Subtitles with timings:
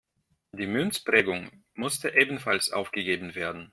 [0.53, 3.69] Die Münzprägung musste ebenfalls aufgegeben werden.